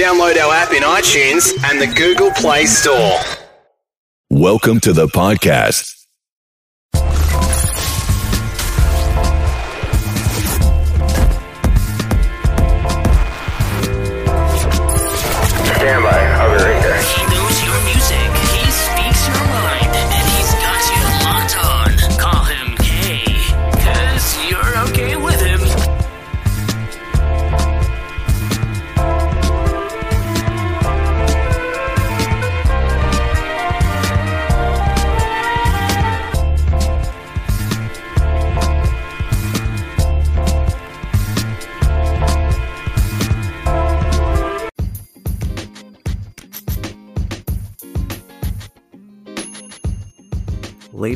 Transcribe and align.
Download 0.00 0.34
our 0.38 0.54
app 0.54 0.72
in 0.72 0.82
iTunes 0.82 1.52
and 1.70 1.78
the 1.78 1.86
Google 1.94 2.30
Play 2.30 2.64
Store. 2.64 3.20
Welcome 4.30 4.80
to 4.80 4.94
the 4.94 5.08
podcast. 5.08 5.99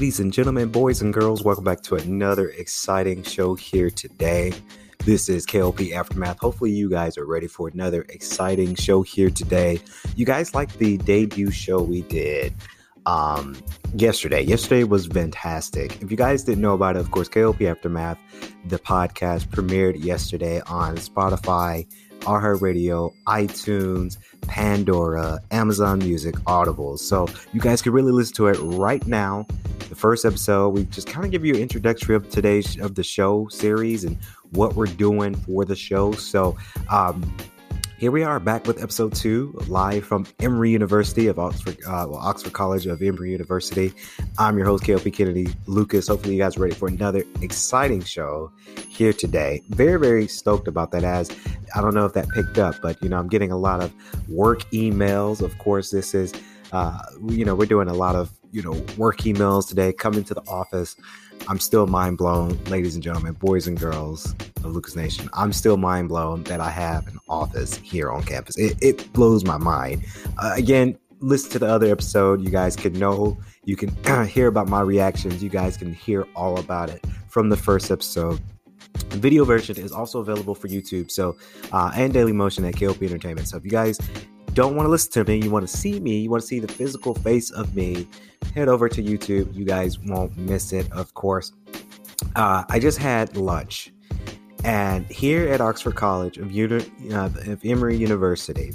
Ladies 0.04 0.20
and 0.20 0.34
gentlemen, 0.34 0.68
boys 0.68 1.00
and 1.00 1.14
girls, 1.14 1.42
welcome 1.42 1.64
back 1.64 1.80
to 1.84 1.94
another 1.94 2.50
exciting 2.50 3.22
show 3.22 3.54
here 3.54 3.88
today. 3.88 4.52
This 5.06 5.30
is 5.30 5.46
KLP 5.46 5.94
Aftermath. 5.94 6.38
Hopefully, 6.40 6.72
you 6.72 6.90
guys 6.90 7.16
are 7.16 7.24
ready 7.24 7.46
for 7.46 7.68
another 7.68 8.04
exciting 8.10 8.74
show 8.74 9.00
here 9.00 9.30
today. 9.30 9.80
You 10.14 10.26
guys 10.26 10.54
like 10.54 10.76
the 10.76 10.98
debut 10.98 11.50
show 11.50 11.80
we 11.80 12.02
did 12.02 12.52
um, 13.06 13.56
yesterday. 13.94 14.42
Yesterday 14.42 14.84
was 14.84 15.06
fantastic. 15.06 16.02
If 16.02 16.10
you 16.10 16.18
guys 16.18 16.44
didn't 16.44 16.60
know 16.60 16.74
about 16.74 16.96
it, 16.96 17.00
of 17.00 17.10
course, 17.10 17.30
KLP 17.30 17.66
Aftermath, 17.66 18.18
the 18.66 18.78
podcast 18.78 19.46
premiered 19.46 20.04
yesterday 20.04 20.60
on 20.66 20.96
Spotify, 20.96 21.86
iHeartRadio, 22.24 23.14
iTunes, 23.26 24.18
Pandora, 24.42 25.40
Amazon 25.50 25.98
Music, 25.98 26.34
Audible. 26.46 26.96
So 26.96 27.28
you 27.52 27.60
guys 27.60 27.82
can 27.82 27.92
really 27.92 28.12
listen 28.12 28.34
to 28.36 28.48
it 28.48 28.58
right 28.58 29.06
now. 29.06 29.46
The 29.88 29.94
first 29.94 30.24
episode, 30.24 30.70
we 30.70 30.84
just 30.84 31.06
kind 31.06 31.24
of 31.24 31.30
give 31.30 31.44
you 31.44 31.54
an 31.54 31.60
introductory 31.60 32.16
of 32.16 32.28
today's 32.30 32.78
of 32.80 32.94
the 32.94 33.04
show 33.04 33.48
series 33.48 34.04
and 34.04 34.18
what 34.50 34.74
we're 34.74 34.86
doing 34.86 35.34
for 35.34 35.64
the 35.64 35.76
show. 35.76 36.12
So 36.12 36.56
um, 36.90 37.22
here 38.04 38.10
we 38.10 38.22
are 38.22 38.38
back 38.38 38.66
with 38.66 38.82
episode 38.82 39.14
two, 39.14 39.58
live 39.66 40.04
from 40.04 40.26
Emory 40.38 40.70
University 40.70 41.26
of 41.26 41.38
Oxford, 41.38 41.78
uh, 41.86 42.04
well, 42.06 42.16
Oxford 42.16 42.52
College 42.52 42.84
of 42.84 43.00
Emory 43.00 43.30
University. 43.30 43.94
I'm 44.36 44.58
your 44.58 44.66
host, 44.66 44.84
KLP 44.84 45.10
Kennedy 45.14 45.46
Lucas. 45.64 46.08
Hopefully, 46.08 46.34
you 46.34 46.38
guys 46.42 46.58
are 46.58 46.60
ready 46.60 46.74
for 46.74 46.86
another 46.86 47.24
exciting 47.40 48.02
show 48.02 48.52
here 48.90 49.14
today. 49.14 49.62
Very, 49.70 49.98
very 49.98 50.28
stoked 50.28 50.68
about 50.68 50.90
that. 50.90 51.02
As 51.02 51.34
I 51.74 51.80
don't 51.80 51.94
know 51.94 52.04
if 52.04 52.12
that 52.12 52.28
picked 52.28 52.58
up, 52.58 52.74
but 52.82 53.02
you 53.02 53.08
know, 53.08 53.16
I'm 53.16 53.28
getting 53.28 53.50
a 53.50 53.56
lot 53.56 53.80
of 53.80 53.90
work 54.28 54.70
emails. 54.70 55.40
Of 55.40 55.56
course, 55.56 55.90
this 55.90 56.14
is, 56.14 56.34
uh, 56.72 56.98
you 57.26 57.46
know, 57.46 57.54
we're 57.54 57.64
doing 57.64 57.88
a 57.88 57.94
lot 57.94 58.16
of 58.16 58.30
you 58.52 58.60
know 58.60 58.72
work 58.98 59.20
emails 59.20 59.66
today. 59.66 59.94
Coming 59.94 60.24
to 60.24 60.34
the 60.34 60.42
office, 60.42 60.94
I'm 61.48 61.58
still 61.58 61.86
mind 61.86 62.18
blown, 62.18 62.58
ladies 62.64 62.94
and 62.94 63.02
gentlemen, 63.02 63.34
boys 63.34 63.66
and 63.66 63.78
girls 63.78 64.34
of 64.58 64.66
Lucas 64.66 64.96
Nation. 64.96 65.28
I'm 65.34 65.52
still 65.52 65.76
mind 65.76 66.08
blown 66.08 66.42
that 66.44 66.60
I 66.60 66.70
have 66.70 67.06
an 67.06 67.18
office 67.28 67.76
here 67.76 68.10
on 68.10 68.22
campus. 68.22 68.56
It, 68.56 68.76
it 68.80 69.12
blows 69.12 69.44
my 69.44 69.58
mind. 69.58 70.04
Uh, 70.38 70.54
again, 70.56 70.96
listen 71.20 71.50
to 71.52 71.58
the 71.58 71.66
other 71.66 71.90
episode. 71.90 72.42
You 72.42 72.50
guys 72.50 72.76
can 72.76 72.92
know, 72.94 73.38
you 73.64 73.76
can 73.76 73.90
hear 74.26 74.46
about 74.46 74.68
my 74.68 74.80
reactions. 74.80 75.42
You 75.42 75.50
guys 75.50 75.76
can 75.76 75.92
hear 75.92 76.26
all 76.34 76.58
about 76.58 76.90
it 76.90 77.04
from 77.28 77.48
the 77.48 77.56
first 77.56 77.90
episode. 77.90 78.40
The 79.10 79.18
video 79.18 79.44
version 79.44 79.76
is 79.76 79.92
also 79.92 80.20
available 80.20 80.54
for 80.54 80.68
YouTube, 80.68 81.10
so 81.10 81.36
uh, 81.72 81.90
and 81.94 82.12
Daily 82.12 82.32
Motion 82.32 82.64
at 82.64 82.74
KLP 82.74 83.02
Entertainment. 83.02 83.48
So 83.48 83.56
if 83.56 83.64
you 83.64 83.70
guys 83.70 83.98
don't 84.54 84.76
want 84.76 84.86
to 84.86 84.90
listen 84.90 85.12
to 85.12 85.24
me, 85.24 85.42
you 85.44 85.50
want 85.50 85.68
to 85.68 85.76
see 85.76 86.00
me, 86.00 86.20
you 86.20 86.30
want 86.30 86.42
to 86.42 86.46
see 86.46 86.60
the 86.60 86.72
physical 86.72 87.14
face 87.14 87.50
of 87.50 87.74
me, 87.74 88.08
head 88.54 88.68
over 88.68 88.88
to 88.88 89.02
YouTube. 89.02 89.52
You 89.54 89.64
guys 89.64 89.98
won't 89.98 90.36
miss 90.36 90.72
it, 90.72 90.90
of 90.92 91.12
course. 91.14 91.52
Uh, 92.36 92.64
I 92.68 92.78
just 92.78 92.98
had 92.98 93.36
lunch, 93.36 93.92
and 94.62 95.06
here 95.06 95.48
at 95.48 95.60
Oxford 95.60 95.96
College 95.96 96.38
of, 96.38 96.52
Uni- 96.52 96.90
uh, 97.12 97.30
of 97.46 97.64
Emory 97.64 97.96
University, 97.96 98.72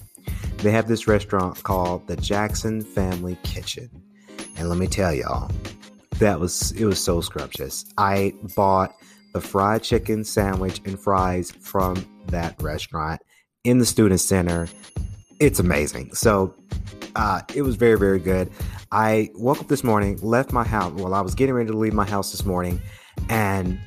they 0.58 0.72
have 0.72 0.88
this 0.88 1.08
restaurant 1.08 1.64
called 1.64 2.06
the 2.08 2.18
Jackson 2.18 2.82
Family 2.82 3.38
Kitchen, 3.44 3.90
and 4.58 4.70
let 4.70 4.78
me 4.78 4.88
tell 4.88 5.14
y'all, 5.14 5.50
that 6.20 6.40
was 6.40 6.74
it 6.74 6.86
was 6.86 7.02
so 7.02 7.22
scrumptious. 7.22 7.86
I 7.98 8.34
bought 8.56 8.94
the 9.34 9.40
fried 9.40 9.84
chicken 9.84 10.26
sandwich 10.26 10.82
and 10.86 11.00
fries 11.00 11.52
from 11.52 12.06
that 12.28 12.62
restaurant 12.62 13.22
in 13.64 13.78
the 13.78 13.86
student 13.86 14.20
center. 14.20 14.68
It's 15.40 15.60
amazing. 15.60 16.14
So 16.14 16.54
uh, 17.16 17.42
it 17.56 17.62
was 17.62 17.76
very, 17.76 17.98
very 17.98 18.20
good. 18.20 18.52
I 18.92 19.30
woke 19.36 19.62
up 19.62 19.68
this 19.68 19.84
morning, 19.84 20.20
left 20.22 20.52
my 20.52 20.66
house. 20.66 20.92
Well, 20.94 21.14
I 21.14 21.22
was 21.22 21.34
getting 21.34 21.56
ready 21.56 21.70
to 21.70 21.78
leave 21.78 21.94
my 21.94 22.06
house 22.06 22.32
this 22.32 22.46
morning, 22.46 22.82
and 23.30 23.80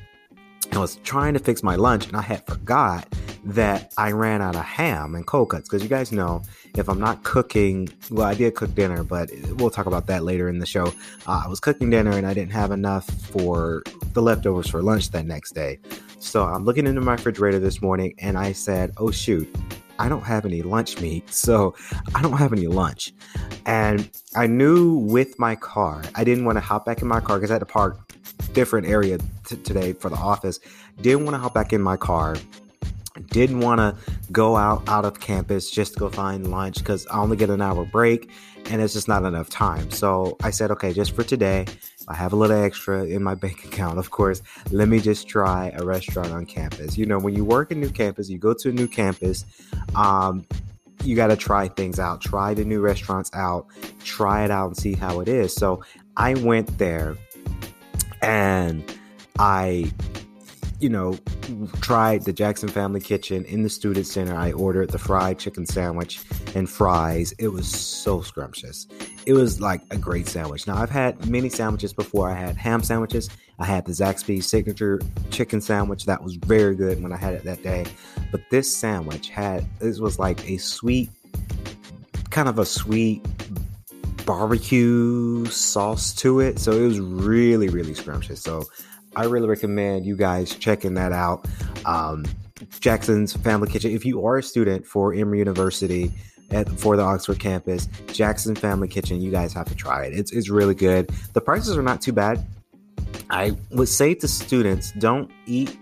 I 0.71 0.79
was 0.79 0.95
trying 1.03 1.33
to 1.33 1.39
fix 1.39 1.61
my 1.61 1.75
lunch, 1.75 2.07
and 2.07 2.17
I 2.17 2.21
had 2.21 2.43
forgot 2.47 3.07
that 3.45 3.93
I 3.97 4.13
ran 4.13 4.41
out 4.41 4.55
of 4.55 4.63
ham 4.63 5.13
and 5.13 5.27
cold 5.27 5.49
cuts. 5.49 5.69
Because 5.69 5.83
you 5.83 5.89
guys 5.89 6.11
know, 6.11 6.41
if 6.75 6.89
I'm 6.89 6.99
not 6.99 7.23
cooking, 7.23 7.89
well, 8.09 8.25
I 8.25 8.33
did 8.33 8.55
cook 8.55 8.73
dinner, 8.73 9.03
but 9.03 9.29
we'll 9.57 9.69
talk 9.69 9.85
about 9.85 10.07
that 10.07 10.23
later 10.23 10.49
in 10.49 10.57
the 10.57 10.65
show. 10.65 10.87
Uh, 11.27 11.43
I 11.45 11.47
was 11.47 11.59
cooking 11.59 11.91
dinner, 11.91 12.11
and 12.11 12.25
I 12.25 12.33
didn't 12.33 12.53
have 12.53 12.71
enough 12.71 13.05
for 13.05 13.83
the 14.13 14.21
leftovers 14.21 14.69
for 14.69 14.81
lunch 14.81 15.11
that 15.11 15.25
next 15.25 15.51
day. 15.51 15.79
So 16.17 16.45
I'm 16.45 16.65
looking 16.65 16.87
into 16.87 17.01
my 17.01 17.11
refrigerator 17.11 17.59
this 17.59 17.81
morning, 17.81 18.15
and 18.17 18.37
I 18.39 18.53
said, 18.53 18.93
"Oh 18.97 19.11
shoot." 19.11 19.53
I 19.99 20.09
don't 20.09 20.23
have 20.23 20.45
any 20.45 20.61
lunch 20.61 20.99
meat, 20.99 21.29
so 21.33 21.75
I 22.15 22.21
don't 22.21 22.37
have 22.37 22.53
any 22.53 22.67
lunch. 22.67 23.13
And 23.65 24.09
I 24.35 24.47
knew 24.47 24.95
with 24.97 25.39
my 25.39 25.55
car, 25.55 26.03
I 26.15 26.23
didn't 26.23 26.45
want 26.45 26.57
to 26.57 26.61
hop 26.61 26.85
back 26.85 27.01
in 27.01 27.07
my 27.07 27.19
car 27.19 27.37
because 27.37 27.51
I 27.51 27.55
had 27.55 27.59
to 27.59 27.65
park 27.65 28.13
different 28.53 28.87
area 28.87 29.17
t- 29.45 29.55
today 29.57 29.93
for 29.93 30.09
the 30.09 30.15
office. 30.15 30.59
Didn't 31.01 31.25
want 31.25 31.35
to 31.35 31.39
hop 31.39 31.53
back 31.53 31.73
in 31.73 31.81
my 31.81 31.97
car. 31.97 32.35
Didn't 33.27 33.59
want 33.59 33.79
to 33.79 33.95
go 34.31 34.55
out 34.55 34.87
out 34.87 35.05
of 35.05 35.19
campus 35.19 35.69
just 35.69 35.93
to 35.93 35.99
go 35.99 36.09
find 36.09 36.49
lunch 36.49 36.79
because 36.79 37.05
I 37.07 37.19
only 37.19 37.37
get 37.37 37.49
an 37.49 37.61
hour 37.61 37.85
break 37.85 38.29
and 38.69 38.81
it's 38.81 38.93
just 38.93 39.07
not 39.07 39.23
enough 39.23 39.49
time. 39.49 39.91
So 39.91 40.37
I 40.41 40.49
said, 40.49 40.71
okay, 40.71 40.93
just 40.93 41.15
for 41.15 41.23
today, 41.23 41.65
I 42.07 42.15
have 42.15 42.33
a 42.33 42.35
little 42.35 42.63
extra 42.63 43.05
in 43.05 43.23
my 43.23 43.35
bank 43.43 43.65
account, 43.65 43.99
of 43.99 44.11
course. 44.11 44.41
Let 44.71 44.87
me 44.87 44.99
just 44.99 45.27
try 45.27 45.71
a 45.75 45.83
restaurant 45.83 46.31
on 46.31 46.45
campus. 46.45 46.97
You 46.97 47.05
know, 47.05 47.19
when 47.19 47.35
you 47.35 47.45
work 47.45 47.71
in 47.71 47.79
new 47.79 47.89
campus, 47.89 48.29
you 48.29 48.37
go 48.37 48.53
to 48.53 48.69
a 48.69 48.71
new 48.71 48.87
campus, 48.87 49.45
um, 49.95 50.45
you 51.03 51.15
got 51.15 51.27
to 51.27 51.35
try 51.35 51.67
things 51.67 51.99
out, 51.99 52.21
try 52.21 52.53
the 52.53 52.63
new 52.63 52.79
restaurants 52.79 53.29
out, 53.33 53.67
try 54.03 54.45
it 54.45 54.51
out 54.51 54.67
and 54.67 54.77
see 54.77 54.93
how 54.93 55.19
it 55.19 55.27
is. 55.27 55.53
So 55.53 55.83
I 56.15 56.35
went 56.35 56.77
there 56.77 57.17
and 58.21 58.83
I 59.37 59.91
you 60.83 60.89
know, 60.89 61.17
tried 61.79 62.25
the 62.25 62.33
Jackson 62.33 62.67
Family 62.67 62.99
Kitchen 62.99 63.45
in 63.45 63.63
the 63.63 63.69
Student 63.69 64.05
Center. 64.05 64.35
I 64.35 64.51
ordered 64.51 64.89
the 64.89 64.99
fried 64.99 65.39
chicken 65.39 65.65
sandwich 65.65 66.19
and 66.55 66.69
fries. 66.69 67.33
It 67.39 67.47
was 67.47 67.69
so 67.69 68.19
scrumptious. 68.19 68.85
It 69.25 69.31
was 69.31 69.61
like 69.61 69.81
a 69.91 69.97
great 69.97 70.27
sandwich. 70.27 70.67
Now, 70.67 70.75
I've 70.75 70.89
had 70.89 71.25
many 71.29 71.47
sandwiches 71.47 71.93
before. 71.93 72.29
I 72.29 72.33
had 72.33 72.57
ham 72.57 72.83
sandwiches. 72.83 73.29
I 73.59 73.65
had 73.65 73.85
the 73.85 73.93
Zaxby's 73.93 74.45
signature 74.45 74.99
chicken 75.31 75.61
sandwich. 75.61 76.05
That 76.05 76.21
was 76.21 76.35
very 76.35 76.75
good 76.75 77.01
when 77.01 77.13
I 77.13 77.17
had 77.17 77.33
it 77.33 77.45
that 77.45 77.63
day. 77.63 77.85
But 78.29 78.41
this 78.51 78.75
sandwich 78.75 79.29
had, 79.29 79.65
this 79.79 79.99
was 79.99 80.19
like 80.19 80.45
a 80.49 80.57
sweet, 80.57 81.09
kind 82.29 82.49
of 82.49 82.59
a 82.59 82.65
sweet 82.65 83.25
barbecue 84.25 85.45
sauce 85.45 86.13
to 86.15 86.41
it. 86.41 86.59
So 86.59 86.73
it 86.73 86.85
was 86.85 86.99
really, 86.99 87.69
really 87.69 87.93
scrumptious. 87.93 88.41
So 88.41 88.65
I 89.15 89.25
really 89.25 89.47
recommend 89.47 90.05
you 90.05 90.15
guys 90.15 90.55
checking 90.55 90.93
that 90.95 91.11
out. 91.11 91.47
Um, 91.85 92.25
Jackson's 92.79 93.33
Family 93.33 93.69
Kitchen. 93.69 93.91
If 93.91 94.05
you 94.05 94.25
are 94.25 94.37
a 94.37 94.43
student 94.43 94.85
for 94.85 95.13
Emory 95.13 95.39
University 95.39 96.11
at 96.51 96.69
for 96.69 96.95
the 96.95 97.03
Oxford 97.03 97.39
campus, 97.39 97.87
Jackson 98.07 98.55
Family 98.55 98.87
Kitchen, 98.87 99.21
you 99.21 99.31
guys 99.31 99.53
have 99.53 99.67
to 99.67 99.75
try 99.75 100.05
it. 100.05 100.13
It's 100.13 100.31
it's 100.31 100.49
really 100.49 100.75
good. 100.75 101.09
The 101.33 101.41
prices 101.41 101.77
are 101.77 101.83
not 101.83 102.01
too 102.01 102.13
bad. 102.13 102.45
I 103.29 103.55
would 103.71 103.89
say 103.89 104.13
to 104.15 104.27
students, 104.27 104.91
don't 104.93 105.31
eat 105.45 105.77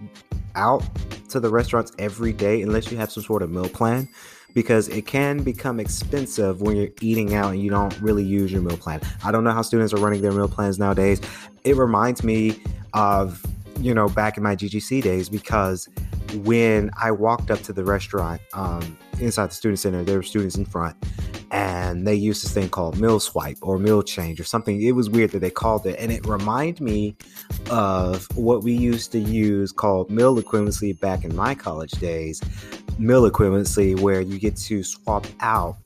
out 0.56 0.84
to 1.30 1.40
the 1.40 1.50
restaurants 1.50 1.92
every 1.98 2.34
day 2.34 2.62
unless 2.62 2.92
you 2.92 2.98
have 2.98 3.12
some 3.12 3.24
sort 3.24 3.42
of 3.42 3.52
meal 3.52 3.70
plan 3.70 4.08
because 4.54 4.90
it 4.90 5.06
can 5.06 5.44
become 5.44 5.80
expensive 5.80 6.62
when 6.62 6.76
you're 6.76 6.90
eating 7.00 7.34
out 7.36 7.54
and 7.54 7.62
you 7.62 7.70
don't 7.70 7.98
really 8.02 8.24
use 8.24 8.52
your 8.52 8.62
meal 8.62 8.78
plan. 8.78 9.00
I 9.24 9.32
don't 9.32 9.44
know 9.44 9.52
how 9.52 9.62
students 9.62 9.94
are 9.94 9.98
running 9.98 10.22
their 10.22 10.32
meal 10.32 10.50
plans 10.50 10.78
nowadays. 10.78 11.22
It 11.64 11.78
reminds 11.78 12.24
me 12.24 12.62
of, 12.94 13.46
you 13.80 13.94
know, 13.94 14.10
back 14.10 14.38
in 14.38 14.44
my 14.44 14.56
GGC 14.56 15.02
days 15.02 15.30
because 15.30 15.90
when 16.44 16.92
I 17.02 17.12
walked 17.12 17.52
up 17.52 17.62
to 17.64 17.74
the 17.74 17.84
restaurant 17.84 18.42
um, 18.54 18.98
inside 19.20 19.50
the 19.50 19.56
student 19.56 19.80
center, 19.80 20.04
there 20.04 20.18
were 20.18 20.24
students 20.24 20.56
in 20.56 20.66
front, 20.66 20.96
and 21.52 22.08
they 22.08 22.16
used 22.16 22.44
this 22.44 22.54
thing 22.54 22.70
called 22.70 23.00
meal 23.00 23.20
swipe 23.20 23.58
or 23.62 23.78
meal 23.78 24.02
change 24.02 24.40
or 24.40 24.44
something. 24.44 24.82
It 24.82 24.94
was 24.94 25.10
weird 25.10 25.32
that 25.32 25.40
they 25.40 25.50
called 25.50 25.86
it, 25.86 25.98
and 26.00 26.12
it 26.12 26.26
reminded 26.26 26.82
me 26.82 27.16
of 27.70 28.28
what 28.36 28.64
we 28.64 28.74
used 28.74 29.12
to 29.14 29.20
use 29.20 29.72
called 29.72 30.10
meal 30.10 30.36
equivalency 30.38 30.98
back 31.00 31.26
in 31.26 31.36
my 31.36 31.56
college 31.56 31.92
days. 31.92 32.42
Meal 32.98 33.30
equivalency, 33.30 34.00
where 34.00 34.22
you 34.22 34.40
get 34.40 34.56
to 34.58 34.84
swap 34.84 35.26
out 35.42 35.78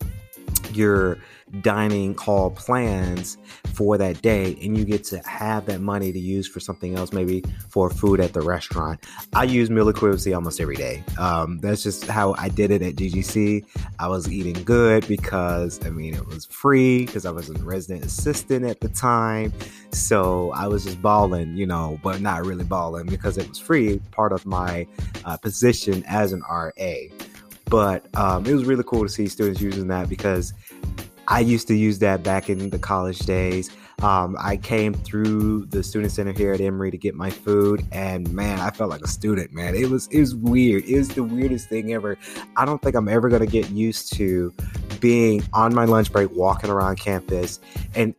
your 0.73 1.17
dining 1.61 2.15
hall 2.15 2.51
plans 2.51 3.37
for 3.73 3.97
that 3.97 4.21
day 4.21 4.57
and 4.61 4.77
you 4.77 4.85
get 4.85 5.03
to 5.03 5.19
have 5.27 5.65
that 5.65 5.81
money 5.81 6.11
to 6.11 6.19
use 6.19 6.47
for 6.47 6.59
something 6.59 6.95
else 6.95 7.11
maybe 7.11 7.43
for 7.69 7.89
food 7.89 8.19
at 8.19 8.33
the 8.33 8.41
restaurant. 8.41 8.99
I 9.33 9.43
use 9.43 9.69
meal 9.69 9.91
equivalency 9.91 10.33
almost 10.33 10.59
every 10.59 10.75
day. 10.75 11.03
Um, 11.17 11.59
that's 11.59 11.83
just 11.83 12.05
how 12.05 12.35
i 12.37 12.49
did 12.49 12.71
it 12.71 12.81
at 12.81 12.95
ggc 12.95 13.65
i 13.99 14.07
was 14.07 14.29
eating 14.31 14.61
good 14.63 15.07
because 15.07 15.85
i 15.85 15.89
mean 15.89 16.13
it 16.13 16.25
was 16.25 16.45
free 16.45 17.05
because 17.05 17.25
i 17.25 17.31
was 17.31 17.49
a 17.49 17.53
resident 17.63 18.05
assistant 18.05 18.65
at 18.65 18.79
the 18.79 18.89
time. 18.89 19.53
So 19.91 20.51
i 20.51 20.67
was 20.67 20.83
just 20.85 21.01
balling 21.01 21.55
you 21.55 21.65
know 21.65 21.99
but 22.03 22.21
not 22.21 22.45
really 22.45 22.63
balling 22.63 23.05
because 23.05 23.37
it 23.37 23.47
was 23.47 23.59
free 23.59 23.99
part 24.11 24.31
of 24.31 24.45
my 24.45 24.87
uh, 25.25 25.37
position 25.37 26.03
as 26.07 26.33
an 26.33 26.41
ra 26.49 26.71
but 27.67 28.05
um, 28.15 28.45
it 28.45 28.53
was 28.53 28.65
really 28.65 28.83
cool 28.83 29.03
to 29.03 29.09
see 29.09 29.27
students 29.27 29.59
using 29.59 29.87
that 29.87 30.07
because 30.07 30.53
I 31.27 31.39
used 31.39 31.67
to 31.67 31.75
use 31.75 31.99
that 31.99 32.23
back 32.23 32.49
in 32.49 32.69
the 32.69 32.79
college 32.79 33.19
days. 33.19 33.69
Um, 34.01 34.35
I 34.39 34.57
came 34.57 34.93
through 34.93 35.67
the 35.67 35.81
student 35.81 36.11
center 36.11 36.33
here 36.33 36.53
at 36.53 36.59
Emory 36.59 36.91
to 36.91 36.97
get 36.97 37.15
my 37.15 37.29
food, 37.29 37.85
and 37.91 38.31
man, 38.33 38.59
I 38.59 38.69
felt 38.69 38.89
like 38.89 39.01
a 39.01 39.07
student. 39.07 39.53
Man, 39.53 39.73
it 39.73 39.89
was 39.89 40.07
it 40.07 40.19
was 40.19 40.35
weird. 40.35 40.83
It 40.85 40.97
was 40.97 41.09
the 41.09 41.23
weirdest 41.23 41.69
thing 41.69 41.93
ever. 41.93 42.17
I 42.57 42.65
don't 42.65 42.81
think 42.81 42.95
I'm 42.95 43.07
ever 43.07 43.29
gonna 43.29 43.45
get 43.45 43.69
used 43.69 44.13
to 44.15 44.53
being 44.99 45.43
on 45.53 45.73
my 45.73 45.85
lunch 45.85 46.11
break, 46.11 46.29
walking 46.31 46.69
around 46.69 46.99
campus, 46.99 47.59
and 47.95 48.13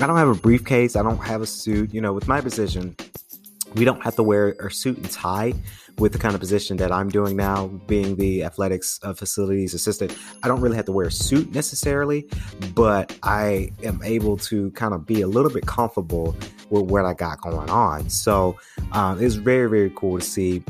I 0.00 0.06
don't 0.06 0.16
have 0.16 0.28
a 0.28 0.34
briefcase. 0.34 0.94
I 0.94 1.02
don't 1.02 1.18
have 1.18 1.40
a 1.40 1.46
suit. 1.46 1.94
You 1.94 2.02
know, 2.02 2.12
with 2.12 2.28
my 2.28 2.40
position, 2.40 2.94
we 3.74 3.84
don't 3.84 4.02
have 4.02 4.16
to 4.16 4.22
wear 4.22 4.50
a 4.52 4.70
suit 4.70 4.96
and 4.96 5.10
tie 5.10 5.54
with 5.98 6.12
the 6.12 6.18
kind 6.18 6.34
of 6.34 6.40
position 6.40 6.76
that 6.78 6.90
I'm 6.90 7.08
doing 7.08 7.36
now, 7.36 7.68
being 7.86 8.16
the 8.16 8.44
athletics 8.44 8.98
uh, 9.02 9.14
facilities 9.14 9.74
assistant, 9.74 10.16
I 10.42 10.48
don't 10.48 10.60
really 10.60 10.76
have 10.76 10.86
to 10.86 10.92
wear 10.92 11.06
a 11.06 11.12
suit 11.12 11.54
necessarily, 11.54 12.28
but 12.74 13.16
I 13.22 13.70
am 13.82 14.00
able 14.02 14.36
to 14.38 14.70
kind 14.72 14.94
of 14.94 15.06
be 15.06 15.20
a 15.20 15.28
little 15.28 15.50
bit 15.50 15.66
comfortable 15.66 16.36
with 16.70 16.84
what 16.84 17.04
I 17.04 17.14
got 17.14 17.40
going 17.40 17.70
on. 17.70 18.10
So 18.10 18.58
um, 18.92 19.22
it's 19.22 19.34
very, 19.34 19.68
very 19.68 19.92
cool 19.94 20.18
to 20.18 20.24
see 20.24 20.64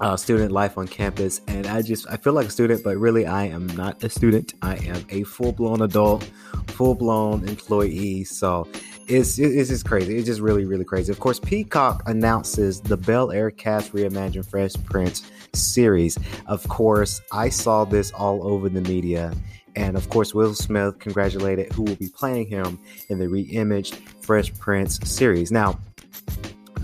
uh, 0.00 0.16
student 0.16 0.52
life 0.52 0.76
on 0.78 0.86
campus 0.86 1.40
and 1.46 1.66
i 1.66 1.80
just 1.82 2.06
i 2.10 2.16
feel 2.16 2.32
like 2.32 2.46
a 2.46 2.50
student 2.50 2.82
but 2.84 2.96
really 2.96 3.26
i 3.26 3.44
am 3.44 3.66
not 3.68 4.02
a 4.04 4.10
student. 4.10 4.54
I 4.62 4.76
am 4.86 5.04
a 5.10 5.22
full-blown 5.24 5.82
adult 5.82 6.28
full-blown 6.68 7.48
employee 7.48 8.24
so 8.24 8.68
it's 9.08 9.38
it's 9.38 9.68
just 9.68 9.86
crazy. 9.86 10.16
It's 10.16 10.26
just 10.26 10.40
really 10.40 10.64
really 10.64 10.84
crazy. 10.84 11.12
Of 11.12 11.20
course 11.20 11.38
peacock 11.38 12.02
announces 12.06 12.80
the 12.80 12.96
bel 12.96 13.30
air 13.30 13.50
cast 13.50 13.92
reimagined 13.92 14.48
fresh 14.50 14.72
prince 14.84 15.30
series. 15.52 16.18
Of 16.46 16.66
course 16.68 17.20
i 17.32 17.48
saw 17.48 17.84
this 17.84 18.10
all 18.12 18.46
over 18.46 18.68
the 18.68 18.80
media 18.82 19.32
and 19.76 19.96
of 19.96 20.08
course 20.08 20.34
will 20.34 20.54
smith 20.54 20.98
congratulated 20.98 21.72
who 21.72 21.82
will 21.82 21.96
be 21.96 22.08
playing 22.08 22.48
him 22.48 22.78
in 23.08 23.18
the 23.18 23.26
reimaged 23.26 23.94
fresh 24.22 24.52
prince 24.58 24.98
series. 25.08 25.52
Now 25.52 25.78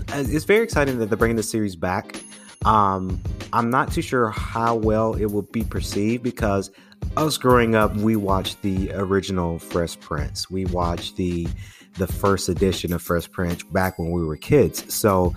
it's 0.09 0.45
very 0.45 0.63
exciting 0.63 0.99
that 0.99 1.07
they're 1.07 1.17
bringing 1.17 1.37
the 1.37 1.43
series 1.43 1.75
back 1.75 2.23
um, 2.65 3.21
I'm 3.51 3.69
not 3.69 3.91
too 3.91 4.01
sure 4.01 4.29
how 4.29 4.75
well 4.75 5.13
it 5.15 5.25
will 5.25 5.43
be 5.43 5.63
perceived 5.63 6.23
because 6.23 6.71
us 7.17 7.37
growing 7.37 7.75
up, 7.75 7.95
we 7.95 8.15
watched 8.15 8.61
the 8.61 8.91
original 8.93 9.59
Fresh 9.59 9.99
Prince. 9.99 10.49
We 10.49 10.65
watched 10.65 11.17
the 11.17 11.47
the 11.97 12.07
first 12.07 12.49
edition 12.49 12.91
of 12.91 13.03
Fresh 13.03 13.31
Prince 13.31 13.61
back 13.63 13.99
when 13.99 14.11
we 14.11 14.23
were 14.25 14.37
kids. 14.37 14.91
So 14.93 15.35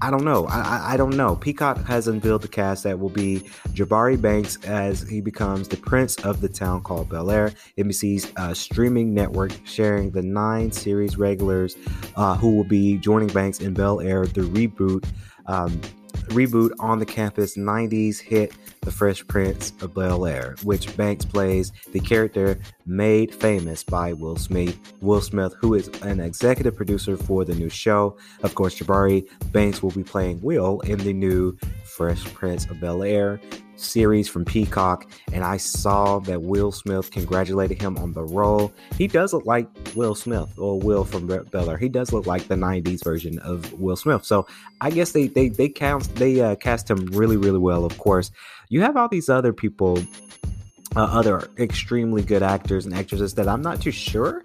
I 0.00 0.10
don't 0.10 0.24
know. 0.24 0.46
I, 0.46 0.94
I 0.94 0.96
don't 0.96 1.16
know. 1.16 1.34
Peacock 1.34 1.84
has 1.84 2.06
unveiled 2.06 2.42
the 2.42 2.48
cast 2.48 2.84
that 2.84 3.00
will 3.00 3.08
be 3.08 3.40
Jabari 3.70 4.20
Banks 4.20 4.56
as 4.64 5.02
he 5.08 5.20
becomes 5.20 5.66
the 5.66 5.76
prince 5.76 6.16
of 6.24 6.40
the 6.40 6.48
town 6.48 6.82
called 6.82 7.08
Bel 7.08 7.30
Air. 7.30 7.52
NBC's 7.76 8.32
uh, 8.36 8.54
streaming 8.54 9.12
network 9.12 9.50
sharing 9.64 10.10
the 10.10 10.22
nine 10.22 10.70
series 10.70 11.18
regulars 11.18 11.76
uh, 12.14 12.36
who 12.36 12.54
will 12.54 12.64
be 12.64 12.96
joining 12.98 13.28
Banks 13.28 13.58
in 13.58 13.74
Bel 13.74 14.00
Air, 14.00 14.24
the 14.26 14.42
reboot 14.42 15.04
um, 15.48 15.80
reboot 16.28 16.70
on 16.78 16.98
the 16.98 17.06
campus 17.06 17.56
90s 17.56 18.18
hit 18.18 18.52
The 18.82 18.90
Fresh 18.90 19.26
Prince 19.26 19.72
of 19.80 19.94
Bel 19.94 20.26
Air, 20.26 20.56
which 20.62 20.96
Banks 20.96 21.24
plays 21.24 21.72
the 21.92 22.00
character 22.00 22.58
made 22.86 23.34
famous 23.34 23.82
by 23.82 24.12
Will 24.12 24.36
Smith, 24.36 24.78
Will 25.00 25.20
Smith, 25.20 25.54
who 25.58 25.74
is 25.74 25.88
an 26.02 26.20
executive 26.20 26.76
producer 26.76 27.16
for 27.16 27.44
the 27.44 27.54
new 27.54 27.68
show. 27.68 28.16
Of 28.42 28.54
course, 28.54 28.78
Jabari 28.78 29.28
Banks 29.52 29.82
will 29.82 29.90
be 29.90 30.04
playing 30.04 30.40
Will 30.42 30.80
in 30.80 30.98
the 30.98 31.12
new 31.12 31.56
Fresh 31.88 32.24
Prince 32.34 32.66
of 32.66 32.80
Bel 32.80 33.02
Air 33.02 33.40
series 33.76 34.28
from 34.28 34.44
Peacock, 34.44 35.10
and 35.32 35.44
I 35.44 35.56
saw 35.56 36.18
that 36.20 36.42
Will 36.42 36.72
Smith 36.72 37.10
congratulated 37.10 37.80
him 37.80 37.96
on 37.98 38.12
the 38.12 38.24
role. 38.24 38.72
He 38.96 39.06
does 39.06 39.32
look 39.32 39.46
like 39.46 39.68
Will 39.94 40.14
Smith 40.14 40.58
or 40.58 40.78
Will 40.78 41.04
from 41.04 41.26
Bel 41.26 41.70
Air. 41.70 41.78
He 41.78 41.88
does 41.88 42.12
look 42.12 42.26
like 42.26 42.48
the 42.48 42.54
'90s 42.54 43.02
version 43.02 43.38
of 43.40 43.72
Will 43.74 43.96
Smith. 43.96 44.24
So 44.24 44.46
I 44.80 44.90
guess 44.90 45.12
they 45.12 45.28
they 45.28 45.48
they 45.48 45.68
cast 45.68 46.14
they 46.16 46.40
uh, 46.40 46.56
cast 46.56 46.90
him 46.90 47.06
really 47.06 47.36
really 47.36 47.58
well. 47.58 47.84
Of 47.84 47.98
course, 47.98 48.30
you 48.68 48.82
have 48.82 48.96
all 48.96 49.08
these 49.08 49.28
other 49.28 49.52
people, 49.52 49.98
uh, 50.96 51.04
other 51.04 51.48
extremely 51.58 52.22
good 52.22 52.42
actors 52.42 52.84
and 52.84 52.94
actresses 52.94 53.34
that 53.34 53.48
I'm 53.48 53.62
not 53.62 53.80
too 53.80 53.92
sure. 53.92 54.44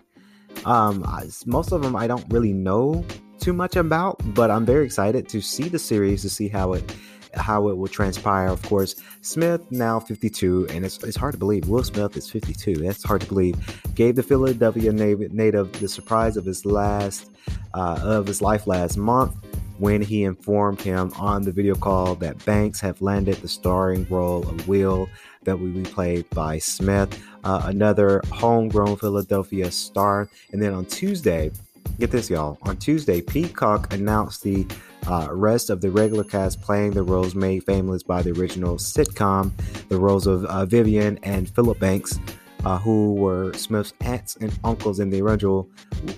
Um, 0.66 1.06
most 1.46 1.72
of 1.72 1.82
them 1.82 1.96
I 1.96 2.08
don't 2.08 2.26
really 2.32 2.54
know 2.54 3.04
too 3.40 3.54
much 3.54 3.76
about, 3.76 4.22
but 4.34 4.50
I'm 4.50 4.66
very 4.66 4.86
excited 4.86 5.28
to 5.30 5.42
see 5.42 5.68
the 5.68 5.80
series 5.80 6.22
to 6.22 6.30
see 6.30 6.48
how 6.48 6.74
it 6.74 6.96
how 7.36 7.70
it 7.70 7.78
will 7.78 7.88
transpire. 7.88 8.48
Of 8.48 8.62
course, 8.64 8.96
Smith 9.22 9.62
now 9.72 10.00
52, 10.00 10.68
and 10.70 10.86
it's, 10.86 11.04
it's 11.04 11.18
hard 11.18 11.34
to 11.34 11.38
believe 11.38 11.68
Will 11.68 11.84
Smith 11.84 12.16
is 12.18 12.30
52. 12.30 12.76
That's 12.76 13.04
hard 13.04 13.22
to 13.22 13.28
believe. 13.28 13.56
Gave 13.96 14.16
the 14.16 14.24
Philadelphia 14.24 14.92
native 14.92 15.72
the 15.80 15.88
surprise 15.88 16.38
of 16.38 16.46
his 16.46 16.66
last 16.66 17.30
uh, 17.74 18.00
of 18.02 18.28
his 18.28 18.42
life 18.42 18.68
last 18.68 18.98
month 18.98 19.36
when 19.80 20.02
he 20.02 20.24
informed 20.24 20.80
him 20.80 21.12
on 21.18 21.42
the 21.42 21.52
video 21.52 21.76
call 21.76 22.16
that 22.16 22.44
Banks 22.46 22.80
have 22.80 23.02
landed 23.02 23.36
the 23.38 23.48
starring 23.48 24.06
role 24.10 24.48
of 24.48 24.68
Will 24.68 25.10
that 25.44 25.60
will 25.60 25.72
be 25.72 25.84
played 25.84 26.30
by 26.30 26.58
Smith, 26.58 27.22
uh, 27.44 27.64
another 27.66 28.22
homegrown 28.32 28.96
Philadelphia 28.98 29.70
star. 29.72 30.30
And 30.52 30.62
then 30.62 30.74
on 30.74 30.86
Tuesday, 30.86 31.52
get 32.00 32.12
this, 32.12 32.30
y'all. 32.30 32.58
On 32.62 32.78
Tuesday, 32.78 33.20
Peacock 33.20 33.94
announced 33.94 34.44
the 34.44 34.66
uh, 35.08 35.28
rest 35.32 35.70
of 35.70 35.82
the 35.82 35.92
regular 35.92 36.24
cast 36.24 36.62
playing 36.62 36.92
the 36.92 37.04
roles 37.04 37.36
made 37.36 37.64
famous 37.66 38.04
by 38.04 38.22
the 38.22 38.32
original 38.32 38.78
sitcom, 38.78 39.52
the 39.90 39.98
roles 39.98 40.28
of 40.28 40.46
uh, 40.46 40.66
Vivian 40.66 41.20
and 41.24 41.50
Philip 41.50 41.80
Banks, 41.80 42.20
uh, 42.66 42.78
who 42.80 43.14
were 43.14 43.54
Smith's 43.54 43.94
aunts 44.02 44.36
and 44.38 44.58
uncles 44.64 45.00
in 45.00 45.10
the 45.10 45.22
original, 45.22 45.70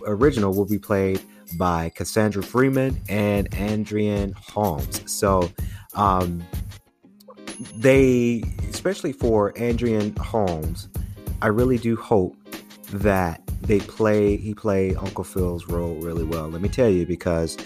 original 0.05 0.53
will 0.53 0.65
be 0.65 0.79
played 0.79 1.21
by 1.57 1.89
Cassandra 1.89 2.43
Freeman 2.43 2.99
and 3.09 3.47
Adrian 3.55 4.33
Holmes. 4.33 5.01
So, 5.11 5.51
um, 5.93 6.43
they, 7.75 8.43
especially 8.69 9.13
for 9.13 9.53
Adrian 9.55 10.15
Holmes, 10.17 10.89
I 11.41 11.47
really 11.47 11.77
do 11.77 11.95
hope 11.95 12.35
that 12.91 13.41
they 13.61 13.79
play 13.79 14.37
he 14.37 14.53
played 14.53 14.95
Uncle 14.97 15.23
Phil's 15.23 15.67
role 15.67 15.95
really 15.95 16.23
well. 16.23 16.49
Let 16.49 16.61
me 16.61 16.69
tell 16.69 16.89
you, 16.89 17.05
because 17.05 17.57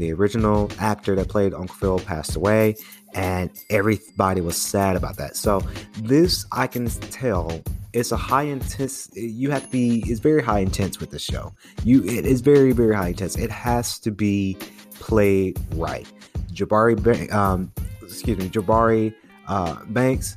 the 0.00 0.12
original 0.12 0.70
actor 0.78 1.14
that 1.14 1.28
played 1.28 1.54
Uncle 1.54 1.76
Phil 1.76 1.98
passed 2.00 2.36
away, 2.36 2.76
and 3.14 3.50
everybody 3.68 4.40
was 4.40 4.56
sad 4.56 4.96
about 4.96 5.16
that. 5.16 5.36
So 5.36 5.62
this 5.98 6.46
I 6.52 6.66
can 6.66 6.88
tell 6.88 7.60
it's 7.92 8.12
a 8.12 8.16
high 8.16 8.44
intense. 8.44 9.10
You 9.14 9.50
have 9.50 9.64
to 9.64 9.70
be. 9.70 10.02
It's 10.06 10.20
very 10.20 10.42
high 10.42 10.60
intense 10.60 11.00
with 11.00 11.10
the 11.10 11.18
show. 11.18 11.52
You 11.84 12.04
it 12.04 12.24
is 12.26 12.40
very 12.40 12.72
very 12.72 12.94
high 12.94 13.08
intense. 13.08 13.36
It 13.36 13.50
has 13.50 13.98
to 14.00 14.10
be 14.10 14.56
played 14.94 15.58
right. 15.74 16.10
Jabari, 16.52 17.32
um, 17.32 17.72
excuse 18.02 18.38
me, 18.38 18.48
Jabari 18.48 19.14
uh, 19.48 19.84
Banks 19.86 20.36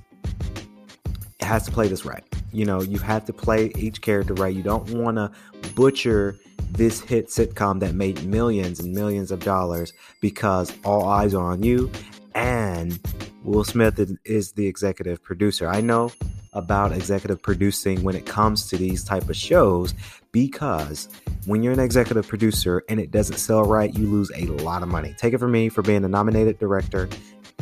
has 1.39 1.65
to 1.65 1.72
play 1.72 1.88
this 1.88 2.05
right. 2.05 2.24
You 2.51 2.65
know, 2.65 2.82
you 2.82 3.00
have 3.00 3.25
to 3.25 3.34
play 3.34 3.72
each 3.75 4.01
character 4.01 4.34
right. 4.34 4.53
You 4.53 4.63
don't 4.63 4.89
want 4.91 5.17
to 5.17 5.32
butcher 5.75 6.38
this 6.74 7.00
hit 7.01 7.27
sitcom 7.27 7.80
that 7.80 7.94
made 7.94 8.24
millions 8.25 8.80
and 8.80 8.94
millions 8.94 9.32
of 9.32 9.39
dollars 9.39 9.94
because 10.22 10.74
all 10.84 11.08
eyes 11.08 11.34
are 11.34 11.51
on 11.51 11.63
you 11.63 11.89
and 12.36 13.00
Will 13.44 13.63
Smith 13.63 14.00
is 14.25 14.53
the 14.53 14.68
executive 14.68 15.22
producer. 15.22 15.68
I 15.68 15.82
know 15.82 16.12
about 16.53 16.92
executive 16.92 17.42
producing 17.42 18.03
when 18.03 18.15
it 18.15 18.25
comes 18.25 18.68
to 18.68 18.77
these 18.77 19.03
type 19.03 19.30
of 19.30 19.36
shows 19.36 19.94
because 20.32 21.10
when 21.46 21.62
you're 21.62 21.74
an 21.74 21.80
executive 21.80 22.27
producer 22.27 22.84
and 22.89 23.00
it 23.00 23.12
doesn't 23.12 23.38
sell 23.38 23.63
right, 23.63 23.94
you 23.94 24.08
lose 24.08 24.32
a 24.36 24.46
lot 24.46 24.82
of 24.82 24.89
money. 24.89 25.13
Take 25.18 25.34
it 25.34 25.39
from 25.39 25.51
me 25.51 25.70
for 25.70 25.82
being 25.82 26.03
a 26.06 26.08
nominated 26.08 26.60
director 26.60 27.10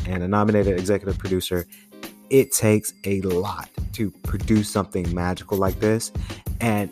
and 0.06 0.22
a 0.22 0.28
nominated 0.28 0.78
executive 0.78 1.18
producer, 1.18 1.66
it 2.30 2.52
takes 2.52 2.94
a 3.04 3.20
lot 3.22 3.68
to 3.92 4.10
produce 4.22 4.70
something 4.70 5.12
magical 5.14 5.58
like 5.58 5.78
this. 5.80 6.12
And 6.60 6.90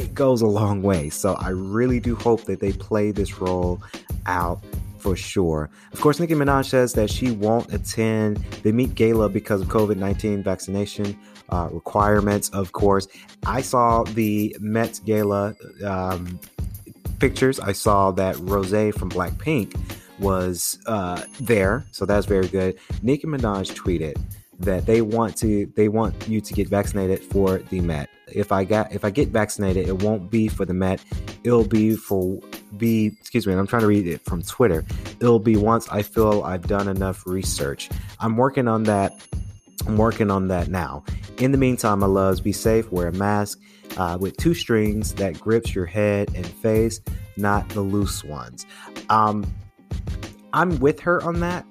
it 0.00 0.14
goes 0.14 0.40
a 0.40 0.46
long 0.46 0.82
way. 0.82 1.10
So 1.10 1.34
I 1.34 1.50
really 1.50 2.00
do 2.00 2.14
hope 2.16 2.44
that 2.44 2.60
they 2.60 2.72
play 2.72 3.10
this 3.10 3.40
role 3.40 3.82
out 4.26 4.62
for 4.98 5.16
sure. 5.16 5.70
Of 5.92 6.00
course, 6.00 6.18
Nicki 6.20 6.34
Minaj 6.34 6.66
says 6.66 6.92
that 6.94 7.10
she 7.10 7.30
won't 7.30 7.72
attend 7.72 8.38
the 8.62 8.72
Met 8.72 8.94
Gala 8.94 9.28
because 9.28 9.60
of 9.60 9.68
COVID 9.68 9.96
19 9.96 10.42
vaccination 10.42 11.18
uh, 11.50 11.68
requirements, 11.72 12.48
of 12.50 12.72
course. 12.72 13.08
I 13.46 13.60
saw 13.60 14.04
the 14.04 14.56
Met 14.60 15.00
Gala 15.04 15.54
um, 15.84 16.38
pictures. 17.18 17.60
I 17.60 17.72
saw 17.72 18.10
that 18.12 18.36
Rose 18.40 18.94
from 18.94 19.10
Blackpink 19.10 19.78
was 20.18 20.78
uh, 20.86 21.22
there, 21.40 21.84
so 21.92 22.04
that's 22.04 22.26
very 22.26 22.48
good. 22.48 22.78
Nicki 23.02 23.26
Minaj 23.26 23.74
tweeted 23.74 24.16
that 24.60 24.86
they 24.86 25.00
want 25.02 25.36
to 25.38 25.66
they 25.74 25.88
want 25.88 26.28
you 26.28 26.40
to 26.40 26.52
get 26.52 26.68
vaccinated 26.68 27.20
for 27.20 27.58
the 27.58 27.80
Met. 27.80 28.08
If 28.32 28.52
I 28.52 28.64
got 28.64 28.92
if 28.92 29.04
I 29.04 29.10
get 29.10 29.28
vaccinated, 29.28 29.88
it 29.88 30.02
won't 30.02 30.30
be 30.30 30.48
for 30.48 30.64
the 30.64 30.74
Met. 30.74 31.02
It'll 31.44 31.66
be 31.66 31.96
for 31.96 32.40
be 32.76 33.06
excuse 33.06 33.46
me. 33.46 33.54
I'm 33.54 33.66
trying 33.66 33.82
to 33.82 33.88
read 33.88 34.06
it 34.06 34.22
from 34.24 34.42
Twitter. 34.42 34.84
It'll 35.20 35.38
be 35.38 35.56
once 35.56 35.88
I 35.88 36.02
feel 36.02 36.42
I've 36.42 36.66
done 36.66 36.88
enough 36.88 37.26
research. 37.26 37.88
I'm 38.20 38.36
working 38.36 38.68
on 38.68 38.84
that. 38.84 39.20
I'm 39.86 39.96
working 39.96 40.30
on 40.30 40.48
that 40.48 40.68
now. 40.68 41.04
In 41.38 41.52
the 41.52 41.58
meantime, 41.58 42.00
my 42.00 42.06
loves, 42.06 42.40
be 42.40 42.52
safe. 42.52 42.92
Wear 42.92 43.08
a 43.08 43.12
mask 43.12 43.58
uh, 43.96 44.18
with 44.20 44.36
two 44.36 44.52
strings 44.52 45.14
that 45.14 45.40
grips 45.40 45.74
your 45.74 45.86
head 45.86 46.30
and 46.34 46.46
face, 46.46 47.00
not 47.38 47.66
the 47.70 47.80
loose 47.80 48.22
ones. 48.22 48.66
Um, 49.08 49.50
I'm 50.52 50.78
with 50.80 51.00
her 51.00 51.22
on 51.22 51.40
that. 51.40 51.64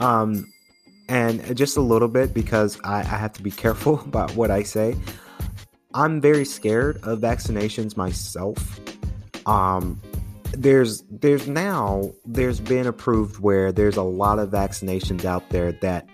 Um, 0.00 0.52
and 1.08 1.56
just 1.56 1.76
a 1.76 1.80
little 1.80 2.08
bit 2.08 2.34
because 2.34 2.78
I, 2.84 3.00
I 3.00 3.04
have 3.04 3.32
to 3.34 3.42
be 3.42 3.50
careful 3.50 4.00
about 4.06 4.34
what 4.36 4.50
I 4.50 4.62
say. 4.62 4.96
I'm 5.94 6.20
very 6.20 6.44
scared 6.44 6.98
of 7.04 7.20
vaccinations 7.20 7.96
myself. 7.96 8.80
Um, 9.46 10.00
there's 10.52 11.02
there's 11.10 11.46
now 11.46 12.12
there's 12.24 12.60
been 12.60 12.86
approved 12.86 13.40
where 13.40 13.72
there's 13.72 13.96
a 13.96 14.02
lot 14.02 14.38
of 14.38 14.50
vaccinations 14.50 15.24
out 15.24 15.48
there 15.50 15.72
that 15.72 16.08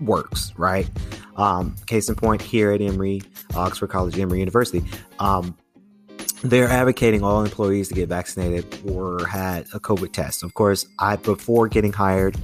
works 0.00 0.52
right. 0.56 0.88
Um, 1.36 1.76
case 1.86 2.08
in 2.08 2.14
point, 2.14 2.40
here 2.40 2.72
at 2.72 2.80
Emory, 2.80 3.22
Oxford 3.54 3.88
College, 3.88 4.18
Emory 4.18 4.38
University, 4.38 4.82
um, 5.18 5.56
they're 6.42 6.68
advocating 6.68 7.22
all 7.22 7.44
employees 7.44 7.88
to 7.88 7.94
get 7.94 8.08
vaccinated 8.08 8.64
or 8.88 9.26
had 9.26 9.66
a 9.74 9.80
COVID 9.80 10.12
test. 10.12 10.42
Of 10.42 10.54
course, 10.54 10.86
I 10.98 11.16
before 11.16 11.68
getting 11.68 11.92
hired, 11.92 12.36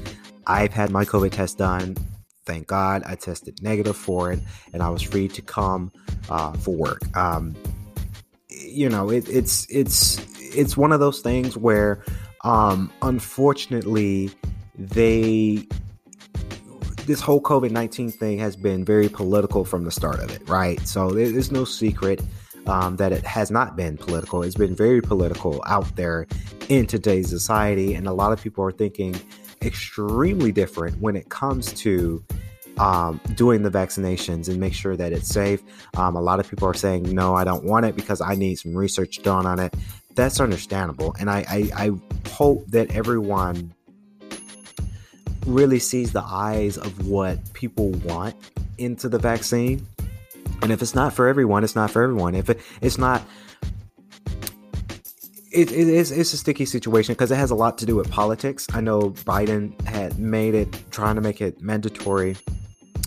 I've 0.47 0.73
had 0.73 0.91
my 0.91 1.05
COVID 1.05 1.31
test 1.31 1.59
done. 1.59 1.97
Thank 2.45 2.67
God 2.67 3.03
I 3.07 3.15
tested 3.15 3.63
negative 3.63 3.97
for 3.97 4.33
it 4.33 4.41
and 4.73 4.83
I 4.83 4.91
was 4.91 5.03
free 5.03 5.29
to 5.29 5.43
come 5.43 5.93
uh, 6.29 6.53
for 6.55 6.75
work. 6.75 7.01
Um, 7.17 7.55
you 8.49 8.89
know, 8.89 9.11
it, 9.11 9.29
it's 9.29 9.67
it's 9.71 10.19
it's 10.57 10.77
one 10.77 10.93
of 10.93 11.01
those 11.01 11.21
things 11.21 11.57
where, 11.57 12.05
um, 12.45 12.91
unfortunately, 13.03 14.31
they 14.77 15.67
this 17.07 17.21
whole 17.21 17.41
COVID 17.41 17.71
nineteen 17.71 18.11
thing 18.11 18.39
has 18.39 18.57
been 18.57 18.85
very 18.85 19.09
political 19.09 19.65
from 19.65 19.85
the 19.85 19.91
start 19.91 20.21
of 20.21 20.31
it, 20.31 20.49
right? 20.49 20.81
So 20.87 21.11
there's 21.11 21.53
no 21.53 21.65
secret 21.65 22.23
um, 22.67 22.97
that 22.97 23.13
it 23.13 23.25
has 23.25 23.51
not 23.51 23.77
been 23.77 23.97
political. 23.97 24.43
It's 24.43 24.55
been 24.55 24.77
very 24.77 25.01
political 25.01 25.63
out 25.67 25.95
there 25.97 26.27
in 26.69 26.87
today's 26.87 27.29
society, 27.29 27.95
and 27.95 28.07
a 28.07 28.13
lot 28.13 28.33
of 28.33 28.43
people 28.43 28.65
are 28.65 28.73
thinking 28.73 29.15
extremely 29.63 30.53
different 30.53 31.01
when 31.01 31.17
it 31.17 31.29
comes 31.29 31.73
to 31.75 32.23
um, 32.79 33.21
doing 33.35 33.63
the 33.63 33.71
vaccinations 33.71 34.49
and 34.49 34.59
make 34.59 34.75
sure 34.75 34.97
that 34.97 35.13
it's 35.13 35.29
safe. 35.29 35.63
Um, 35.97 36.17
a 36.17 36.21
lot 36.21 36.41
of 36.41 36.49
people 36.49 36.69
are 36.69 36.75
saying, 36.75 37.15
no, 37.15 37.35
I 37.35 37.45
don't 37.45 37.65
want 37.65 37.87
it 37.87 37.97
because 37.97 38.21
I 38.21 38.35
need 38.35 38.57
some 38.57 38.75
research 38.75 39.23
done 39.23 39.47
on 39.47 39.59
it. 39.59 39.75
That's 40.15 40.41
understandable. 40.41 41.15
And 41.19 41.31
I, 41.31 41.45
I, 41.49 41.71
I 41.87 42.29
hope 42.31 42.67
that 42.69 42.95
everyone 42.95 43.75
really 45.47 45.79
sees 45.79 46.13
the 46.13 46.23
eyes 46.23 46.79
of 46.79 47.07
what 47.07 47.53
people 47.53 47.91
want 47.91 48.37
into 48.79 49.09
the 49.09 49.19
vaccine. 49.19 49.87
And 50.63 50.71
if 50.71 50.83
it's 50.83 50.95
not 50.95 51.13
for 51.13 51.27
everyone, 51.29 51.65
it's 51.65 51.75
not 51.75 51.91
for 51.91 52.03
everyone. 52.03 52.35
If 52.35 52.51
it, 52.51 52.61
it's 52.81 52.99
not 52.99 53.23
it, 55.53 55.71
it 55.71 55.89
is 55.89 56.11
it's 56.11 56.33
a 56.33 56.37
sticky 56.37 56.65
situation 56.65 57.15
because 57.15 57.31
it 57.31 57.37
has 57.37 57.51
a 57.51 57.55
lot 57.55 57.79
to 57.79 57.87
do 57.87 57.95
with 57.97 58.11
politics. 58.11 58.67
I 58.73 58.81
know 58.81 59.11
Biden 59.11 59.79
had 59.87 60.19
made 60.19 60.55
it 60.55 60.85
trying 60.91 61.17
to 61.17 61.21
make 61.21 61.41
it 61.41 61.61
mandatory 61.61 62.37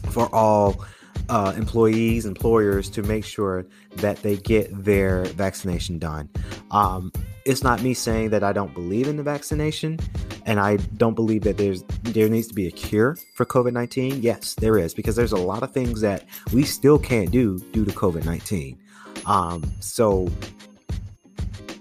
for 0.10 0.34
all 0.34 0.86
uh, 1.30 1.54
employees, 1.58 2.26
employers 2.26 2.90
to 2.92 3.02
make 3.02 3.26
sure 3.26 3.66
that 3.96 4.18
they 4.22 4.38
get 4.38 4.70
their 4.84 5.26
vaccination 5.26 5.98
done. 5.98 6.30
Um, 6.70 7.12
it's 7.46 7.64
not 7.64 7.82
me 7.82 7.94
saying 7.94 8.30
that 8.30 8.44
I 8.44 8.54
don't 8.54 8.74
believe 8.74 9.08
in 9.08 9.18
the 9.18 9.24
vaccination, 9.24 10.00
and 10.46 10.60
I 10.60 10.78
don't 10.98 11.16
believe 11.16 11.44
that 11.44 11.58
there's 11.58 11.84
there 12.04 12.30
needs 12.30 12.48
to 12.48 12.54
be 12.54 12.68
a 12.68 12.72
cure 12.72 13.18
for 13.34 13.46
COVID 13.46 13.74
nineteen. 13.74 14.22
Yes, 14.22 14.54
there 14.56 14.78
is 14.78 14.94
because 14.94 15.16
there's 15.16 15.32
a 15.32 15.38
lot 15.38 15.64
of 15.64 15.72
things 15.72 16.02
that 16.02 16.26
we 16.54 16.64
still 16.64 17.00
can't 17.00 17.32
do 17.32 17.60
due 17.72 17.86
to 17.86 17.92
COVID 17.92 18.24
nineteen. 18.26 18.80
Um, 19.26 19.64
so 19.80 20.30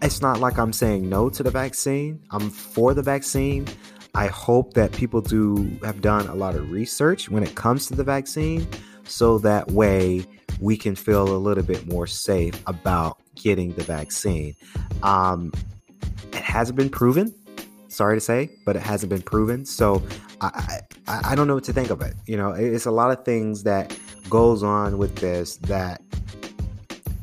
it's 0.05 0.21
not 0.21 0.39
like 0.39 0.59
I'm 0.59 0.73
saying 0.73 1.09
no 1.09 1.31
to 1.31 1.43
the 1.43 1.51
vaccine. 1.51 2.21
I'm 2.31 2.51
for 2.51 2.93
the 2.93 3.01
vaccine. 3.01 3.67
I 4.15 4.27
hope 4.27 4.75
that 4.75 4.93
people 4.93 5.23
do 5.23 5.79
have 5.83 6.03
done 6.03 6.27
a 6.27 6.35
lot 6.35 6.55
of 6.55 6.71
research 6.71 7.31
when 7.31 7.43
it 7.43 7.55
comes 7.55 7.87
to 7.87 7.95
the 7.95 8.05
vaccine 8.05 8.69
so 9.05 9.39
that 9.39 9.71
way 9.71 10.27
we 10.61 10.77
can 10.77 10.95
feel 10.95 11.35
a 11.35 11.39
little 11.39 11.65
bit 11.65 11.87
more 11.91 12.07
safe 12.07 12.63
about 12.67 13.19
getting 13.35 13.73
the 13.73 13.83
vaccine. 13.83 14.55
Um, 15.03 15.53
it 16.33 16.35
hasn't 16.35 16.77
been 16.77 16.91
proven. 16.91 17.35
Sorry 17.89 18.17
to 18.17 18.21
say, 18.21 18.51
but 18.67 18.77
it 18.77 18.83
hasn't 18.83 19.09
been 19.09 19.23
proven. 19.23 19.65
So 19.65 20.03
I, 20.43 20.81
I, 21.09 21.21
I 21.31 21.35
don't 21.35 21.49
know 21.49 21.55
what 21.55 21.65
to 21.65 21.73
think 21.73 21.89
of 21.89 22.03
it. 22.03 22.15
You 22.27 22.37
know, 22.37 22.51
it's 22.51 22.87
a 22.87 22.91
lot 22.91 23.11
of 23.11 23.25
things 23.25 23.63
that 23.63 23.99
goes 24.29 24.63
on 24.63 24.99
with 24.99 25.17
this 25.17 25.57
that 25.57 26.03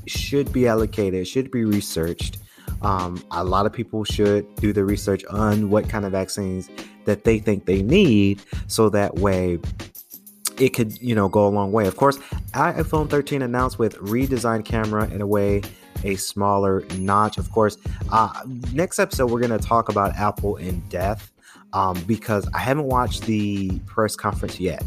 should 0.07 0.51
be 0.51 0.67
allocated, 0.67 1.27
should 1.27 1.51
be 1.51 1.63
researched, 1.63 2.39
um, 2.81 3.23
a 3.31 3.43
lot 3.43 3.65
of 3.65 3.73
people 3.73 4.03
should 4.03 4.55
do 4.55 4.73
the 4.73 4.83
research 4.83 5.23
on 5.25 5.69
what 5.69 5.87
kind 5.89 6.05
of 6.05 6.11
vaccines 6.11 6.69
that 7.05 7.23
they 7.23 7.39
think 7.39 7.65
they 7.65 7.81
need, 7.81 8.41
so 8.67 8.89
that 8.89 9.15
way 9.15 9.59
it 10.59 10.69
could 10.69 11.01
you 11.01 11.15
know 11.15 11.27
go 11.27 11.47
a 11.47 11.49
long 11.49 11.71
way. 11.71 11.87
Of 11.87 11.97
course, 11.97 12.17
iPhone 12.53 13.09
13 13.09 13.41
announced 13.41 13.79
with 13.79 13.97
redesigned 13.97 14.65
camera 14.65 15.09
in 15.09 15.21
a 15.21 15.27
way 15.27 15.61
a 16.03 16.15
smaller 16.15 16.83
notch. 16.97 17.37
Of 17.37 17.51
course, 17.51 17.77
uh, 18.11 18.31
next 18.73 18.99
episode 18.99 19.31
we're 19.31 19.39
going 19.39 19.57
to 19.57 19.65
talk 19.65 19.89
about 19.89 20.15
Apple 20.15 20.57
in 20.57 20.79
depth 20.89 21.31
um, 21.73 22.01
because 22.05 22.47
I 22.53 22.59
haven't 22.59 22.85
watched 22.85 23.23
the 23.23 23.79
press 23.85 24.15
conference 24.15 24.59
yet. 24.59 24.83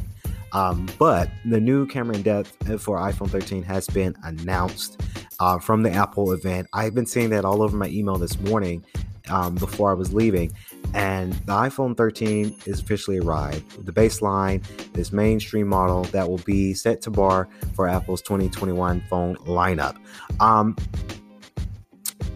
Um, 0.55 0.89
but 0.99 1.29
the 1.45 1.61
new 1.61 1.87
camera 1.87 2.17
in 2.17 2.23
depth 2.23 2.57
for 2.81 2.99
iPhone 2.99 3.29
13 3.29 3.63
has 3.65 3.87
been 3.89 4.15
announced 4.23 5.01
uh, 5.41 5.59
from 5.59 5.83
the 5.83 5.91
Apple 5.91 6.33
event. 6.33 6.69
I've 6.73 6.95
been 6.95 7.07
seeing 7.07 7.31
that 7.31 7.45
all 7.45 7.63
over 7.63 7.77
my 7.77 7.89
email 7.89 8.17
this 8.17 8.39
morning 8.41 8.85
um, 9.29 9.55
before 9.57 9.91
I 9.91 9.95
was 9.95 10.13
leaving. 10.13 10.53
And 10.95 11.33
the 11.33 11.53
iPhone 11.53 11.97
13 11.97 12.57
is 12.67 12.81
officially 12.81 13.19
arrived. 13.19 13.85
The 13.85 13.93
baseline, 13.93 14.63
this 14.93 15.13
mainstream 15.13 15.67
model 15.67 16.05
that 16.05 16.29
will 16.29 16.39
be 16.39 16.73
set 16.73 17.03
to 17.03 17.11
bar 17.11 17.49
for 17.75 17.89
Apple's 17.89 18.23
2021 18.23 19.03
phone 19.11 19.37
lineup. 19.39 19.97
Um, 20.41 20.77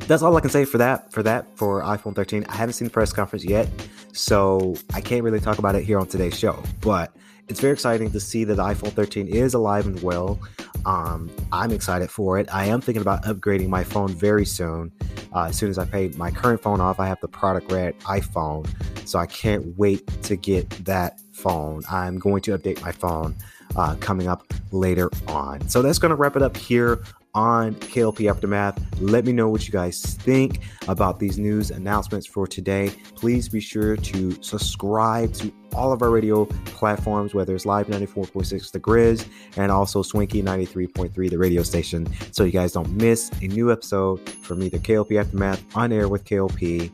that's 0.09 0.23
all 0.23 0.37
I 0.37 0.41
can 0.41 0.51
say 0.51 0.65
for 0.65 0.79
that. 0.79 1.13
For 1.13 1.23
that, 1.23 1.57
for 1.57 1.83
iPhone 1.83 2.17
13, 2.17 2.47
I 2.49 2.57
haven't 2.57 2.73
seen 2.73 2.89
the 2.89 2.93
press 2.93 3.13
conference 3.13 3.45
yet, 3.45 3.69
so 4.13 4.75
I 4.95 5.01
can't 5.01 5.23
really 5.23 5.39
talk 5.39 5.59
about 5.59 5.75
it 5.75 5.85
here 5.85 5.99
on 5.99 6.07
today's 6.07 6.37
show. 6.37 6.61
But 6.81 7.15
it's 7.49 7.61
very 7.61 7.73
exciting 7.73 8.11
to 8.11 8.21
see 8.21 8.45
that 8.45 8.55
the 8.55 8.63
iPhone 8.63 8.93
13 8.93 9.29
is 9.29 9.55
alive 9.55 9.87
and 9.87 10.01
well. 10.03 10.39
Um, 10.85 11.31
I'm 11.53 11.71
excited 11.73 12.11
for 12.11 12.39
it. 12.39 12.49
I 12.53 12.67
am 12.67 12.81
thinking 12.81 13.03
about 13.03 13.25
upgrading 13.25 13.69
my 13.69 13.85
phone 13.85 14.09
very 14.09 14.45
soon. 14.45 14.93
Uh, 15.35 15.45
as 15.45 15.57
soon 15.57 15.71
as 15.71 15.79
I 15.79 15.85
pay 15.85 16.09
my 16.17 16.31
current 16.31 16.63
phone 16.63 16.81
off, 16.81 17.01
I 17.01 17.07
have 17.07 17.21
the 17.21 17.29
product 17.29 17.71
red 17.71 17.99
iPhone, 18.01 18.69
so 19.07 19.19
I 19.19 19.27
can't 19.27 19.77
wait 19.77 20.07
to 20.25 20.37
get 20.37 20.69
that 20.85 21.21
phone. 21.33 21.83
I'm 21.91 22.19
going 22.19 22.43
to 22.43 22.57
update 22.57 22.81
my 22.83 22.93
phone 22.93 23.35
uh, 23.77 23.97
coming 23.97 24.29
up 24.29 24.53
later 24.73 25.11
on. 25.27 25.69
So 25.69 25.83
that's 25.83 25.99
going 25.99 26.11
to 26.11 26.17
wrap 26.17 26.37
it 26.37 26.43
up 26.43 26.57
here 26.57 27.03
on 27.35 27.75
KLP 27.75 28.31
Aftermath. 28.31 28.79
Let 29.01 29.25
me 29.25 29.33
know 29.33 29.49
what 29.49 29.67
you 29.67 29.73
guys 29.73 30.01
think 30.01 30.61
about 30.89 31.19
these 31.19 31.39
news 31.39 31.71
announcements 31.71 32.27
for 32.27 32.47
today. 32.47 32.91
Please 33.15 33.49
be 33.49 33.61
sure 33.61 33.97
to 33.97 34.43
subscribe 34.43 35.33
to 35.35 35.53
all 35.75 35.93
of 35.93 36.03
our 36.03 36.11
radio 36.11 36.47
platforms, 36.65 37.35
whether 37.35 37.55
it's 37.55 37.67
Live 37.67 37.89
94.6 37.89 38.73
The 38.73 38.81
Grizz 38.81 39.27
and 39.57 39.71
also 39.71 40.03
Swanky 40.03 40.43
93.3 40.43 41.31
the 41.31 41.39
radio 41.39 41.63
station, 41.63 42.09
so 42.33 42.45
you 42.45 42.53
guys 42.53 42.73
don't 42.73 42.91
miss 42.93 43.31
a 43.43 43.49
new 43.49 43.71
episode 43.71 44.29
from 44.43 44.63
either 44.63 44.79
KLP 44.79 45.21
Aftermath 45.21 45.65
on 45.77 45.93
air 45.93 46.09
with 46.09 46.25
KLP 46.25 46.91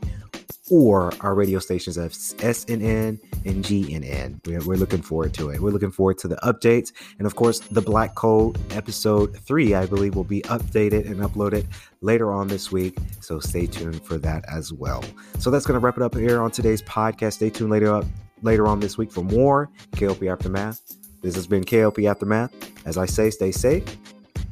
or 0.69 1.11
our 1.21 1.35
radio 1.35 1.59
stations 1.59 1.97
of 1.97 2.11
SNN 2.11 3.19
NGNN. 3.43 4.47
We're, 4.47 4.65
we're 4.65 4.77
looking 4.77 5.01
forward 5.01 5.33
to 5.35 5.49
it. 5.49 5.59
We're 5.59 5.71
looking 5.71 5.91
forward 5.91 6.17
to 6.19 6.27
the 6.27 6.37
updates. 6.37 6.91
And 7.19 7.27
of 7.27 7.35
course, 7.35 7.59
the 7.59 7.81
Black 7.81 8.15
Code 8.15 8.57
episode 8.71 9.37
three, 9.37 9.75
I 9.75 9.85
believe, 9.85 10.15
will 10.15 10.23
be 10.23 10.41
updated 10.43 11.05
and 11.05 11.17
uploaded 11.17 11.65
later 12.01 12.31
on 12.31 12.47
this 12.47 12.71
week. 12.71 12.97
So 13.21 13.39
stay 13.39 13.67
tuned 13.67 14.03
for 14.03 14.17
that 14.19 14.43
as 14.49 14.73
well. 14.73 15.03
So 15.39 15.51
that's 15.51 15.65
going 15.65 15.79
to 15.79 15.83
wrap 15.83 15.97
it 15.97 16.03
up 16.03 16.15
here 16.15 16.41
on 16.41 16.51
today's 16.51 16.81
podcast. 16.81 17.33
Stay 17.33 17.49
tuned 17.49 17.69
later 17.69 17.93
up 17.93 18.05
later 18.41 18.67
on 18.67 18.79
this 18.79 18.97
week 18.97 19.11
for 19.11 19.23
more 19.23 19.69
KLP 19.93 20.31
Aftermath. 20.31 20.81
This 21.21 21.35
has 21.35 21.47
been 21.47 21.63
KLP 21.63 22.09
Aftermath. 22.09 22.53
As 22.85 22.97
I 22.97 23.05
say, 23.05 23.29
stay 23.29 23.51
safe, 23.51 23.83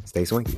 stay 0.06 0.26
swanky. 0.26 0.58